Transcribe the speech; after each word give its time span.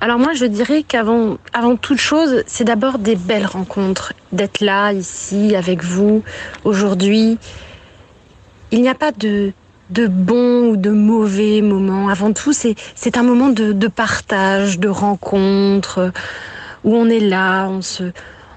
Alors 0.00 0.18
moi, 0.18 0.34
je 0.34 0.44
dirais 0.44 0.82
qu'avant 0.82 1.38
avant 1.54 1.76
toute 1.76 1.98
chose, 1.98 2.42
c'est 2.46 2.64
d'abord 2.64 2.98
des 2.98 3.16
belles 3.16 3.46
rencontres, 3.46 4.12
d'être 4.32 4.60
là, 4.60 4.92
ici, 4.92 5.56
avec 5.56 5.82
vous, 5.82 6.22
aujourd'hui. 6.64 7.38
Il 8.72 8.82
n'y 8.82 8.88
a 8.90 8.94
pas 8.94 9.12
de, 9.12 9.52
de 9.90 10.06
bons 10.06 10.70
ou 10.70 10.76
de 10.76 10.90
mauvais 10.90 11.62
moments. 11.62 12.08
Avant 12.08 12.32
tout, 12.32 12.52
c'est 12.52 13.16
un 13.16 13.22
moment 13.22 13.48
de, 13.48 13.72
de 13.72 13.88
partage, 13.88 14.78
de 14.78 14.88
rencontre, 14.88 16.12
où 16.84 16.94
on 16.94 17.08
est 17.08 17.20
là, 17.20 17.66
on 17.68 17.80
se, 17.80 18.04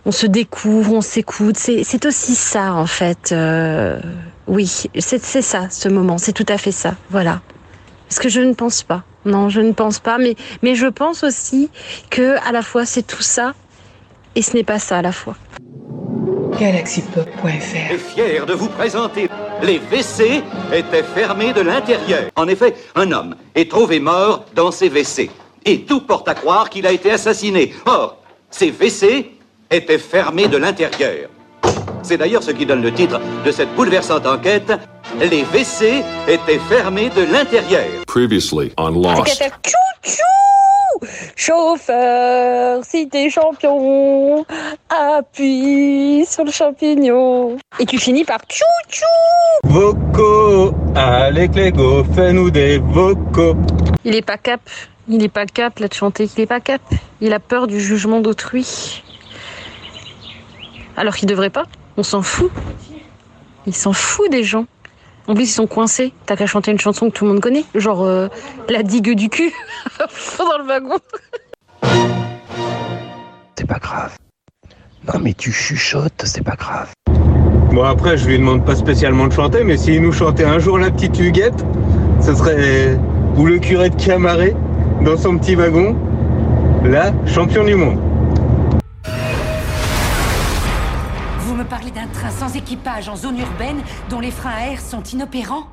on 0.06 0.12
se 0.12 0.28
découvre, 0.28 0.94
on 0.94 1.02
s'écoute. 1.02 1.56
C'est 1.58 2.06
aussi 2.06 2.36
ça, 2.36 2.74
en 2.74 2.86
fait. 2.86 3.32
Euh, 3.32 4.00
oui, 4.48 4.68
c'est 4.98 5.42
ça, 5.42 5.70
ce 5.70 5.88
moment. 5.88 6.18
C'est 6.18 6.34
tout 6.34 6.46
à 6.50 6.58
fait 6.58 6.74
ça. 6.74 6.96
Voilà. 7.10 7.42
Parce 8.10 8.20
que 8.20 8.28
je 8.30 8.42
ne 8.42 8.54
pense 8.54 8.84
pas. 8.84 9.04
Non, 9.24 9.50
je 9.50 9.62
ne 9.62 9.72
pense 9.72 10.00
pas. 10.00 10.18
Mais, 10.18 10.36
mais 10.62 10.76
je 10.76 10.88
pense 10.88 11.24
aussi 11.24 11.70
que 12.10 12.38
à 12.46 12.52
la 12.52 12.62
fois 12.62 12.86
c'est 12.86 13.04
tout 13.04 13.22
ça 13.22 13.54
et 14.36 14.42
ce 14.42 14.56
n'est 14.56 14.64
pas 14.64 14.80
ça 14.80 14.98
à 14.98 15.02
la 15.02 15.14
fois. 15.14 15.36
Galaxypop.fr 16.60 17.94
est 17.94 17.98
fier 17.98 18.46
de 18.46 18.54
vous 18.54 18.68
présenter 18.68 19.30
les 19.64 19.80
WC 19.80 20.42
étaient 20.74 21.04
fermés 21.04 21.54
de 21.54 21.62
l'intérieur. 21.62 22.24
En 22.36 22.48
effet, 22.48 22.76
un 22.96 23.12
homme 23.12 23.36
est 23.56 23.70
trouvé 23.70 24.00
mort 24.00 24.46
dans 24.56 24.72
ses 24.72 24.90
WC. 24.90 25.30
Et 25.66 25.82
tout 25.82 26.02
porte 26.02 26.28
à 26.28 26.34
croire 26.34 26.70
qu'il 26.70 26.88
a 26.88 26.92
été 26.92 27.12
assassiné. 27.12 27.74
Or, 27.86 28.18
ces 28.50 28.72
WC 28.72 29.32
étaient 29.70 29.98
fermés 29.98 30.48
de 30.48 30.58
l'intérieur. 30.58 31.30
C'est 32.02 32.18
d'ailleurs 32.18 32.44
ce 32.44 32.52
qui 32.52 32.66
donne 32.66 32.82
le 32.82 32.94
titre 32.94 33.20
de 33.46 33.52
cette 33.52 33.74
bouleversante 33.76 34.26
enquête. 34.26 34.72
Les 35.18 35.44
WC 35.44 36.04
étaient 36.28 36.60
fermés 36.70 37.10
de 37.10 37.24
l'intérieur. 37.24 37.86
Previously 38.06 38.72
on 38.78 38.90
Lost. 38.90 39.44
Chou-chou 39.66 41.06
Chauffeur, 41.36 42.84
si 42.84 43.08
t'es 43.08 43.30
champion, 43.30 44.46
appuie 44.90 46.26
sur 46.28 46.44
le 46.44 46.52
champignon. 46.52 47.58
Et 47.80 47.86
tu 47.86 47.98
finis 47.98 48.26
par 48.26 48.40
chou-chou 48.50 49.06
Vocaux, 49.64 50.74
allez 50.96 51.48
Clégo, 51.50 52.04
fais-nous 52.14 52.52
des 52.52 52.78
vocaux. 52.78 53.56
Il 54.04 54.16
est 54.16 54.22
pas 54.22 54.38
cap, 54.38 54.62
il 55.08 55.24
est 55.24 55.30
pas 55.30 55.46
cap 55.46 55.80
là 55.80 55.88
de 55.88 55.94
chanter, 55.94 56.30
il 56.38 56.42
est 56.42 56.46
pas 56.46 56.60
cap. 56.60 56.82
Il 57.22 57.34
a 57.34 57.40
peur 57.40 57.68
du 57.68 57.80
jugement 57.80 58.20
d'autrui. 58.20 59.02
Alors 60.98 61.16
qu'il 61.16 61.28
devrait 61.28 61.50
pas, 61.50 61.66
on 61.98 62.04
s'en 62.04 62.22
fout. 62.22 62.52
Il 63.66 63.74
s'en 63.76 63.94
fout 63.94 64.30
des 64.30 64.44
gens. 64.44 64.66
En 65.30 65.36
plus, 65.36 65.44
ils 65.44 65.54
sont 65.54 65.68
coincés. 65.68 66.12
T'as 66.26 66.36
qu'à 66.36 66.48
chanter 66.48 66.72
une 66.72 66.80
chanson 66.80 67.08
que 67.12 67.14
tout 67.16 67.24
le 67.24 67.32
monde 67.32 67.40
connaît, 67.40 67.64
genre 67.76 68.04
euh, 68.04 68.30
La 68.68 68.82
digue 68.82 69.14
du 69.14 69.30
cul 69.30 69.54
dans 70.40 70.58
le 70.58 70.64
wagon. 70.66 70.98
C'est 73.56 73.68
pas 73.68 73.78
grave. 73.78 74.16
Non 75.06 75.20
mais 75.22 75.36
tu 75.36 75.52
chuchotes, 75.52 76.24
c'est 76.26 76.44
pas 76.44 76.56
grave. 76.56 76.90
Bon 77.72 77.84
après, 77.84 78.18
je 78.18 78.28
lui 78.28 78.40
demande 78.40 78.66
pas 78.66 78.76
spécialement 78.76 79.28
de 79.28 79.34
chanter, 79.34 79.64
mais 79.64 79.78
s'il 79.78 80.02
nous 80.02 80.12
chantait 80.12 80.46
un 80.46 80.58
jour 80.58 80.80
la 80.80 80.90
petite 80.90 81.20
Huguette, 81.20 81.64
ce 82.22 82.34
serait 82.34 82.98
ou 83.38 83.46
le 83.46 83.60
curé 83.60 83.92
de 83.92 84.04
Camaret 84.04 84.56
dans 85.02 85.16
son 85.16 85.38
petit 85.38 85.54
wagon, 85.54 85.96
là, 86.84 87.12
champion 87.28 87.64
du 87.64 87.76
monde. 87.76 88.00
Train 92.30 92.48
sans 92.48 92.56
équipage 92.56 93.10
en 93.10 93.16
zone 93.16 93.40
urbaine 93.40 93.82
dont 94.10 94.20
les 94.20 94.32
freins 94.32 94.54
à 94.58 94.72
air 94.72 94.80
sont 94.80 95.04
inopérants 95.04 95.68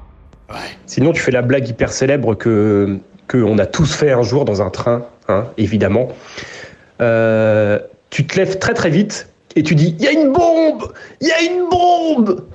Sinon, 0.86 1.12
tu 1.12 1.20
fais 1.20 1.32
la 1.32 1.42
blague 1.42 1.68
hyper 1.68 1.92
célèbre 1.92 2.34
que 2.34 2.98
qu'on 3.28 3.58
a 3.58 3.66
tous 3.66 3.92
fait 3.92 4.12
un 4.12 4.22
jour 4.22 4.44
dans 4.44 4.62
un 4.62 4.70
train, 4.70 5.04
hein, 5.26 5.46
évidemment. 5.58 6.06
Euh, 7.00 7.80
tu 8.10 8.24
te 8.24 8.36
lèves 8.36 8.60
très 8.60 8.72
très 8.72 8.90
vite 8.90 9.28
et 9.56 9.64
tu 9.64 9.74
dis 9.74 9.96
il 9.98 10.04
y 10.04 10.06
a 10.06 10.12
une 10.12 10.32
bombe, 10.32 10.92
il 11.20 11.26
y 11.26 11.32
a 11.32 11.42
une 11.42 11.68
bombe. 11.68 12.46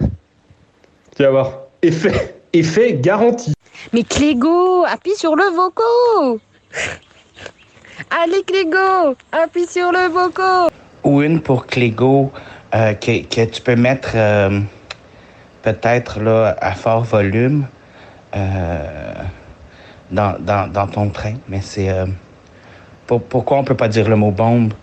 Tu 1.18 1.24
vas 1.24 1.32
voir, 1.32 1.58
effet, 1.82 2.38
effet 2.54 2.94
garanti. 2.94 3.52
Mais 3.92 4.04
Clégo, 4.04 4.86
appuie 4.86 5.16
sur 5.18 5.36
le 5.36 5.44
voco 5.54 6.40
Allez 8.24 8.44
Clégo, 8.44 9.18
appuie 9.34 9.68
sur 9.68 9.92
le 9.92 10.08
voco 10.08 10.72
ou 11.04 11.22
une 11.22 11.42
pour 11.42 11.66
Clégo 11.66 12.32
euh, 12.76 12.94
que, 12.94 13.24
que 13.24 13.46
tu 13.46 13.62
peux 13.62 13.76
mettre 13.76 14.12
euh, 14.16 14.60
peut-être 15.62 16.20
là 16.20 16.56
à 16.62 16.72
fort 16.74 17.04
volume 17.04 17.66
euh, 18.36 19.14
dans, 20.12 20.36
dans, 20.40 20.72
dans 20.72 20.88
ton 20.88 21.10
train. 21.10 21.34
Mais 21.48 21.62
c'est 21.62 21.90
euh, 21.90 22.06
pour- 23.08 23.24
pourquoi 23.24 23.58
on 23.58 23.64
peut 23.64 23.76
pas 23.76 23.88
dire 23.88 24.08
le 24.10 24.16
mot 24.16 24.32
bombe 24.32 24.74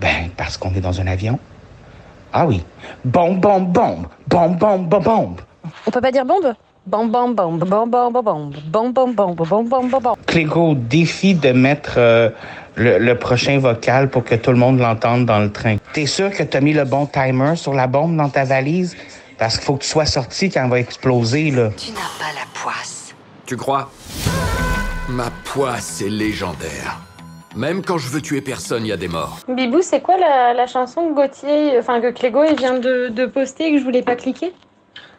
Ben 0.00 0.30
parce 0.36 0.56
qu'on 0.56 0.74
est 0.74 0.80
dans 0.80 1.00
un 1.00 1.06
avion. 1.06 1.38
Ah 2.32 2.46
oui, 2.46 2.62
bombe 3.04 3.40
bombe 3.40 3.72
bombe 3.72 4.06
bombe 4.28 4.56
bombe 4.58 4.88
bombe 4.88 5.04
bombe. 5.04 5.40
On 5.86 5.90
peut 5.90 6.00
pas 6.00 6.12
dire 6.12 6.24
bombe 6.24 6.54
Bombe, 6.86 7.10
bombe, 7.10 7.34
bombe, 7.34 7.58
bombe, 7.58 7.90
bombe, 7.90 8.12
bombe, 8.22 8.54
bombe, 8.72 8.94
bombe, 8.94 9.14
bombe, 9.14 9.36
bombe, 9.46 9.68
bombe, 9.68 9.90
bombe. 10.02 10.16
Clégo 10.26 10.74
défie 10.74 11.34
de 11.34 11.50
mettre 11.52 11.94
euh, 11.98 12.30
le, 12.76 12.96
le 12.98 13.14
prochain 13.18 13.58
vocal 13.58 14.08
pour 14.08 14.24
que 14.24 14.34
tout 14.36 14.52
le 14.52 14.56
monde 14.56 14.78
l'entende 14.78 15.26
dans 15.26 15.38
le 15.40 15.52
train. 15.52 15.76
T'es 15.92 16.06
sûr 16.06 16.30
que 16.30 16.42
t'as 16.42 16.60
mis 16.60 16.72
le 16.74 16.84
bon 16.84 17.06
timer 17.06 17.56
sur 17.56 17.72
la 17.74 17.86
bombe 17.86 18.16
dans 18.16 18.28
ta 18.28 18.44
valise? 18.44 18.96
Parce 19.38 19.56
qu'il 19.56 19.64
faut 19.64 19.74
que 19.74 19.82
tu 19.82 19.88
sois 19.88 20.06
sorti 20.06 20.50
quand 20.50 20.64
elle 20.64 20.70
va 20.70 20.80
exploser, 20.80 21.50
là. 21.50 21.70
Tu 21.76 21.90
n'as 21.92 21.98
pas 22.18 22.32
la 22.34 22.46
poisse. 22.52 23.14
Tu 23.46 23.56
crois? 23.56 23.90
Ma 25.08 25.30
poisse 25.44 26.02
est 26.02 26.10
légendaire. 26.10 26.98
Même 27.56 27.82
quand 27.82 27.98
je 27.98 28.08
veux 28.08 28.20
tuer 28.20 28.40
personne, 28.42 28.84
il 28.84 28.88
y 28.88 28.92
a 28.92 28.96
des 28.96 29.08
morts. 29.08 29.38
Bibou, 29.48 29.80
c'est 29.80 30.00
quoi 30.00 30.16
la, 30.18 30.52
la 30.52 30.66
chanson 30.66 31.08
que 31.08 31.14
Gauthier, 31.14 31.78
enfin 31.78 32.00
que 32.00 32.10
Clégo 32.10 32.44
il 32.44 32.56
vient 32.56 32.78
de, 32.78 33.08
de 33.08 33.26
poster 33.26 33.68
et 33.68 33.72
que 33.72 33.78
je 33.78 33.84
voulais 33.84 34.02
pas 34.02 34.16
cliquer? 34.16 34.52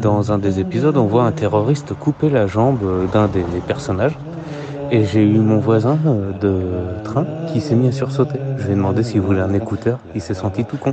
dans 0.00 0.32
un 0.32 0.38
des 0.38 0.60
épisodes, 0.60 0.96
on 0.96 1.06
voit 1.06 1.24
un 1.24 1.32
terroriste 1.32 1.94
couper 1.94 2.28
la 2.28 2.46
jambe 2.46 3.10
d'un 3.12 3.28
des 3.28 3.42
personnages. 3.66 4.16
Et 4.92 5.04
j'ai 5.04 5.22
eu 5.22 5.38
mon 5.38 5.58
voisin 5.58 5.98
euh, 6.06 6.32
de 6.38 7.02
train 7.02 7.26
qui 7.52 7.60
s'est 7.60 7.74
mis 7.74 7.88
à 7.88 7.92
sursauter. 7.92 8.38
Je 8.56 8.66
lui 8.66 8.72
ai 8.72 8.76
demandé 8.76 9.02
s'il 9.02 9.20
voulait 9.20 9.40
un 9.40 9.52
écouteur. 9.52 9.98
Il 10.14 10.20
s'est 10.20 10.34
senti 10.34 10.64
tout 10.64 10.76
con. 10.76 10.92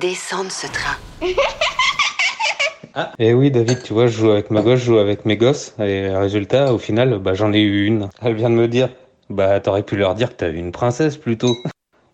Descends 0.00 0.44
de 0.44 0.50
ce 0.50 0.66
train. 0.66 0.96
Et 3.20 3.32
oui, 3.34 3.52
David, 3.52 3.84
tu 3.84 3.92
vois, 3.92 4.08
je 4.08 4.18
joue 4.18 4.30
avec 4.30 4.50
ma 4.50 4.62
gosse, 4.62 4.80
je 4.80 4.86
joue 4.86 4.98
avec 4.98 5.24
mes 5.24 5.36
gosses. 5.36 5.76
Et 5.78 6.08
résultat, 6.08 6.74
au 6.74 6.78
final, 6.78 7.20
bah, 7.20 7.34
j'en 7.34 7.52
ai 7.52 7.60
eu 7.60 7.86
une. 7.86 8.08
Elle 8.20 8.34
vient 8.34 8.50
de 8.50 8.56
me 8.56 8.66
dire, 8.66 8.88
bah, 9.30 9.60
t'aurais 9.60 9.84
pu 9.84 9.96
leur 9.96 10.16
dire 10.16 10.30
que 10.30 10.34
t'as 10.34 10.48
eu 10.48 10.56
une 10.56 10.72
princesse 10.72 11.16
plutôt. 11.16 11.56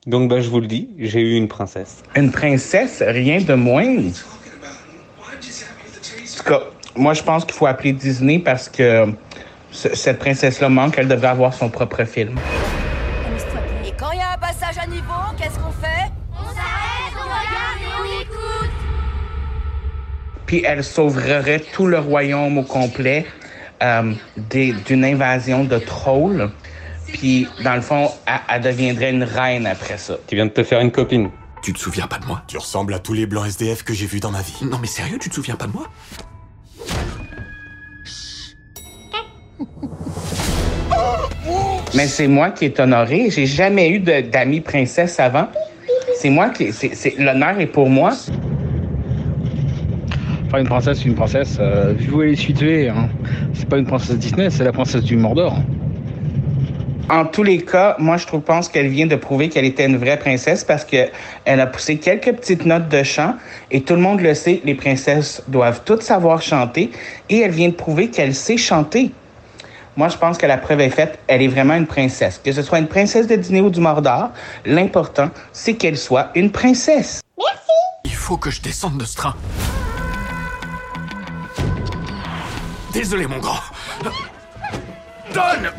Donc, 0.06 0.28
bah, 0.28 0.41
je 0.41 0.50
vous 0.50 0.60
le 0.60 0.66
dis, 0.66 0.91
j'ai 0.98 1.20
eu 1.20 1.37
une 1.37 1.48
princesse. 1.48 2.03
Une 2.15 2.31
princesse, 2.31 3.03
rien 3.06 3.41
de 3.41 3.54
moindre. 3.54 4.10
En 5.19 6.37
tout 6.37 6.42
cas, 6.44 6.60
moi, 6.94 7.15
je 7.15 7.22
pense 7.22 7.44
qu'il 7.44 7.54
faut 7.54 7.66
appeler 7.66 7.92
Disney 7.92 8.38
parce 8.38 8.69
que 8.69 9.06
ce- 9.70 9.95
cette 9.95 10.18
princesse-là 10.18 10.68
manque. 10.68 10.95
Elle 10.98 11.09
devrait 11.09 11.28
avoir 11.28 11.54
son 11.54 11.71
propre 11.71 12.04
film. 12.04 12.36
Et 13.84 13.92
quand 13.98 14.10
il 14.12 14.18
y 14.18 14.22
a 14.22 14.33
un 14.34 14.39
passage 14.39 14.77
à 14.83 14.86
niveau, 14.86 15.04
qu'est-ce 15.39 15.59
qu'on 15.59 15.72
fait? 15.72 16.10
On 16.33 16.45
s'arrête, 16.45 17.15
on 17.16 17.22
regarde 17.22 17.80
et 17.80 17.86
on 17.98 18.21
écoute. 18.22 18.71
Puis 20.47 20.62
elle 20.66 20.84
sauverait 20.84 21.60
tout 21.72 21.86
le 21.86 21.98
royaume 21.98 22.59
au 22.59 22.62
complet 22.62 23.24
euh, 23.83 24.12
des- 24.36 24.72
d'une 24.72 25.04
invasion 25.04 25.65
de 25.65 25.78
trolls. 25.78 26.50
Puis, 27.06 27.47
dans 27.62 27.74
le 27.74 27.80
fond, 27.80 28.09
elle, 28.27 28.41
elle 28.48 28.62
deviendrait 28.62 29.10
une 29.10 29.22
reine 29.22 29.66
après 29.66 29.98
ça. 29.98 30.16
Tu 30.27 30.34
viens 30.34 30.47
de 30.47 30.51
te 30.51 30.62
faire 30.62 30.80
une 30.80 30.91
copine. 30.91 31.30
Tu 31.62 31.72
te 31.72 31.78
souviens 31.78 32.06
pas 32.06 32.18
de 32.18 32.27
moi? 32.27 32.42
Tu 32.47 32.59
ressembles 32.59 32.92
à 32.92 32.98
tous 32.98 33.15
les 33.15 33.27
blancs 33.27 33.47
SDF 33.47 33.84
que 33.84 33.95
j'ai 33.95 34.06
vus 34.06 34.21
dans 34.21 34.30
ma 34.30 34.42
vie. 34.42 34.59
Non 34.62 34.78
mais 34.78 34.86
sérieux, 34.86 35.18
tu 35.18 35.30
te 35.30 35.34
souviens 35.34 35.56
pas 35.56 35.66
de 35.66 35.72
moi? 35.72 35.89
Mais 41.95 42.06
c'est 42.06 42.27
moi 42.27 42.51
qui 42.51 42.66
est 42.66 42.78
honoré. 42.80 43.30
J'ai 43.30 43.47
jamais 43.47 43.89
eu 43.89 44.00
d'amis 44.00 44.60
princesse 44.60 45.18
avant. 45.21 45.48
C'est 46.16 46.28
moi 46.28 46.50
qui. 46.50 46.71
L'honneur 47.18 47.59
est 47.60 47.66
pour 47.66 47.89
moi. 47.89 48.12
Enfin, 50.47 50.59
une 50.59 50.68
princesse, 50.68 51.04
une 51.04 51.15
princesse, 51.15 51.57
euh, 51.60 51.95
vu 51.97 52.12
où 52.12 52.22
elle 52.22 52.33
est 52.33 52.36
située, 52.36 52.89
hein. 52.89 53.09
C'est 53.54 53.68
pas 53.68 53.78
une 53.78 53.86
princesse 53.86 54.18
Disney, 54.18 54.50
c'est 54.50 54.65
la 54.65 54.72
princesse 54.72 55.03
du 55.03 55.16
Mordor. 55.16 55.59
En 57.10 57.27
tous 57.27 57.42
les 57.42 57.59
cas, 57.59 57.97
moi, 57.98 58.16
je 58.16 58.27
trouve, 58.27 58.41
pense 58.41 58.68
qu'elle 58.68 58.89
vient 58.89 59.06
de 59.06 59.16
prouver 59.16 59.51
qu'elle 59.51 59.66
était 59.66 59.84
une 59.84 59.98
vraie 59.98 60.18
princesse 60.18 60.65
parce 60.65 60.84
que 60.84 61.09
elle 61.45 61.60
a 61.60 61.66
poussé 61.66 61.98
quelques 61.98 62.33
petites 62.33 62.65
notes 62.65 62.89
de 62.89 63.03
chant 63.03 63.34
et 63.71 63.83
tout 63.83 63.95
le 63.95 64.01
monde 64.01 64.21
le 64.21 64.33
sait, 64.34 64.62
les 64.65 64.74
princesses 64.74 65.42
doivent 65.48 65.83
toutes 65.84 66.03
savoir 66.03 66.41
chanter 66.41 66.91
et 67.28 67.41
elle 67.41 67.51
vient 67.51 67.68
de 67.68 67.74
prouver 67.74 68.09
qu'elle 68.09 68.34
sait 68.34 68.56
chanter. 68.56 69.12
Moi, 69.97 70.09
je 70.09 70.16
pense 70.16 70.39
que 70.39 70.47
la 70.47 70.56
preuve 70.56 70.80
est 70.80 70.91
faite, 70.91 71.18
elle 71.27 71.42
est 71.42 71.48
vraiment 71.48 71.74
une 71.74 71.86
princesse. 71.86 72.41
Que 72.42 72.53
ce 72.53 72.62
soit 72.62 72.78
une 72.78 72.89
princesse 72.89 73.27
de 73.27 73.36
Disney 73.36 73.60
ou 73.60 73.71
du 73.71 73.80
Mordor, 73.80 74.30
l'important, 74.65 75.30
c'est 75.53 75.74
qu'elle 75.74 75.98
soit 75.98 76.30
une 76.34 76.50
princesse. 76.50 77.21
Il 78.04 78.15
faut 78.15 78.39
que 78.39 78.50
je 78.50 78.62
descende 78.62 78.98
de 78.98 79.04
ce 79.04 79.16
train. 79.16 79.34
Désolé, 82.92 83.27
mon 83.27 83.39
grand. 83.39 83.60
Donne 85.34 85.71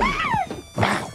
Wow. 0.00 1.10